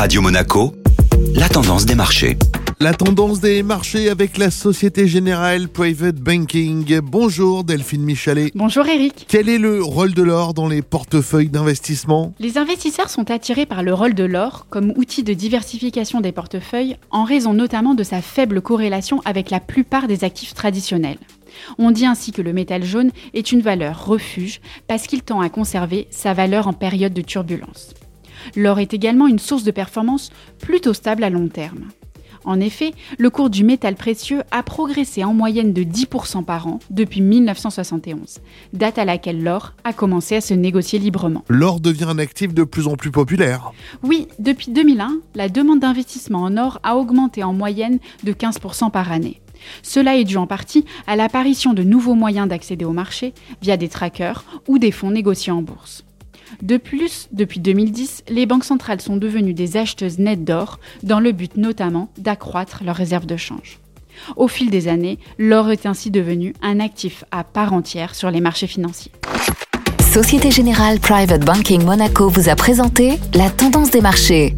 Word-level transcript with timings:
Radio 0.00 0.22
Monaco, 0.22 0.72
la 1.34 1.46
tendance 1.50 1.84
des 1.84 1.94
marchés. 1.94 2.38
La 2.80 2.94
tendance 2.94 3.38
des 3.38 3.62
marchés 3.62 4.08
avec 4.08 4.38
la 4.38 4.50
Société 4.50 5.06
Générale 5.06 5.68
Private 5.68 6.16
Banking. 6.16 7.00
Bonjour 7.00 7.64
Delphine 7.64 8.02
Michalet. 8.02 8.50
Bonjour 8.54 8.86
Eric. 8.86 9.26
Quel 9.28 9.50
est 9.50 9.58
le 9.58 9.82
rôle 9.82 10.14
de 10.14 10.22
l'or 10.22 10.54
dans 10.54 10.68
les 10.68 10.80
portefeuilles 10.80 11.50
d'investissement? 11.50 12.32
Les 12.38 12.56
investisseurs 12.56 13.10
sont 13.10 13.30
attirés 13.30 13.66
par 13.66 13.82
le 13.82 13.92
rôle 13.92 14.14
de 14.14 14.24
l'or 14.24 14.64
comme 14.70 14.94
outil 14.96 15.22
de 15.22 15.34
diversification 15.34 16.22
des 16.22 16.32
portefeuilles 16.32 16.96
en 17.10 17.24
raison 17.24 17.52
notamment 17.52 17.92
de 17.92 18.02
sa 18.02 18.22
faible 18.22 18.62
corrélation 18.62 19.20
avec 19.26 19.50
la 19.50 19.60
plupart 19.60 20.06
des 20.06 20.24
actifs 20.24 20.54
traditionnels. 20.54 21.18
On 21.76 21.90
dit 21.90 22.06
ainsi 22.06 22.32
que 22.32 22.40
le 22.40 22.54
métal 22.54 22.84
jaune 22.84 23.10
est 23.34 23.52
une 23.52 23.60
valeur 23.60 24.06
refuge 24.06 24.62
parce 24.88 25.06
qu'il 25.06 25.20
tend 25.20 25.42
à 25.42 25.50
conserver 25.50 26.06
sa 26.08 26.32
valeur 26.32 26.68
en 26.68 26.72
période 26.72 27.12
de 27.12 27.20
turbulence. 27.20 27.92
L'or 28.56 28.78
est 28.78 28.94
également 28.94 29.26
une 29.26 29.38
source 29.38 29.64
de 29.64 29.70
performance 29.70 30.30
plutôt 30.58 30.94
stable 30.94 31.24
à 31.24 31.30
long 31.30 31.48
terme. 31.48 31.88
En 32.44 32.58
effet, 32.58 32.92
le 33.18 33.28
cours 33.28 33.50
du 33.50 33.64
métal 33.64 33.96
précieux 33.96 34.42
a 34.50 34.62
progressé 34.62 35.24
en 35.24 35.34
moyenne 35.34 35.72
de 35.72 35.82
10% 35.82 36.44
par 36.44 36.66
an 36.66 36.78
depuis 36.90 37.20
1971, 37.20 38.38
date 38.72 38.98
à 38.98 39.04
laquelle 39.04 39.42
l'or 39.42 39.74
a 39.84 39.92
commencé 39.92 40.36
à 40.36 40.40
se 40.40 40.54
négocier 40.54 40.98
librement. 40.98 41.44
L'or 41.48 41.80
devient 41.80 42.06
un 42.08 42.18
actif 42.18 42.54
de 42.54 42.64
plus 42.64 42.88
en 42.88 42.96
plus 42.96 43.10
populaire. 43.10 43.72
Oui, 44.02 44.26
depuis 44.38 44.70
2001, 44.70 45.18
la 45.34 45.48
demande 45.48 45.80
d'investissement 45.80 46.42
en 46.42 46.56
or 46.56 46.80
a 46.82 46.96
augmenté 46.96 47.44
en 47.44 47.52
moyenne 47.52 47.98
de 48.24 48.32
15% 48.32 48.90
par 48.90 49.12
année. 49.12 49.40
Cela 49.82 50.16
est 50.16 50.24
dû 50.24 50.38
en 50.38 50.46
partie 50.46 50.86
à 51.06 51.16
l'apparition 51.16 51.74
de 51.74 51.82
nouveaux 51.82 52.14
moyens 52.14 52.48
d'accéder 52.48 52.86
au 52.86 52.92
marché 52.92 53.34
via 53.60 53.76
des 53.76 53.88
trackers 53.88 54.44
ou 54.66 54.78
des 54.78 54.90
fonds 54.90 55.10
négociés 55.10 55.52
en 55.52 55.60
bourse. 55.60 56.04
De 56.62 56.76
plus, 56.76 57.28
depuis 57.32 57.60
2010, 57.60 58.24
les 58.28 58.46
banques 58.46 58.64
centrales 58.64 59.00
sont 59.00 59.16
devenues 59.16 59.54
des 59.54 59.76
acheteuses 59.76 60.18
nettes 60.18 60.44
d'or, 60.44 60.78
dans 61.02 61.20
le 61.20 61.32
but 61.32 61.56
notamment 61.56 62.10
d'accroître 62.18 62.82
leurs 62.84 62.96
réserves 62.96 63.26
de 63.26 63.36
change. 63.36 63.78
Au 64.36 64.48
fil 64.48 64.70
des 64.70 64.88
années, 64.88 65.18
l'or 65.38 65.70
est 65.70 65.86
ainsi 65.86 66.10
devenu 66.10 66.54
un 66.62 66.80
actif 66.80 67.24
à 67.30 67.44
part 67.44 67.72
entière 67.72 68.14
sur 68.14 68.30
les 68.30 68.40
marchés 68.40 68.66
financiers. 68.66 69.12
Société 70.12 70.50
Générale 70.50 70.98
Private 70.98 71.44
Banking 71.44 71.84
Monaco 71.84 72.28
vous 72.28 72.48
a 72.48 72.56
présenté 72.56 73.18
la 73.32 73.48
tendance 73.48 73.90
des 73.90 74.00
marchés. 74.00 74.54